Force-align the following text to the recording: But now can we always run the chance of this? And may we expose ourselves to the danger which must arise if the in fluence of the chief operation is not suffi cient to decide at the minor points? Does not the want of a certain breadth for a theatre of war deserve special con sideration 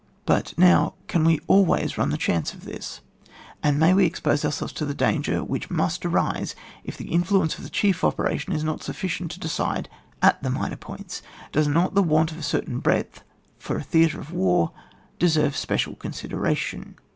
But 0.25 0.55
now 0.57 0.95
can 1.07 1.23
we 1.23 1.39
always 1.45 1.95
run 1.95 2.09
the 2.09 2.17
chance 2.17 2.55
of 2.55 2.65
this? 2.65 3.01
And 3.61 3.77
may 3.79 3.93
we 3.93 4.07
expose 4.07 4.43
ourselves 4.43 4.73
to 4.73 4.83
the 4.83 4.95
danger 4.95 5.43
which 5.43 5.69
must 5.69 6.03
arise 6.07 6.55
if 6.83 6.97
the 6.97 7.13
in 7.13 7.23
fluence 7.23 7.55
of 7.59 7.63
the 7.63 7.69
chief 7.69 8.03
operation 8.03 8.51
is 8.51 8.63
not 8.63 8.79
suffi 8.79 9.07
cient 9.07 9.29
to 9.29 9.39
decide 9.39 9.89
at 10.19 10.41
the 10.41 10.49
minor 10.49 10.75
points? 10.75 11.21
Does 11.51 11.67
not 11.67 11.93
the 11.93 12.01
want 12.01 12.31
of 12.31 12.39
a 12.39 12.41
certain 12.41 12.79
breadth 12.79 13.21
for 13.59 13.75
a 13.77 13.83
theatre 13.83 14.19
of 14.19 14.31
war 14.33 14.71
deserve 15.19 15.55
special 15.55 15.93
con 15.93 16.13
sideration 16.13 16.95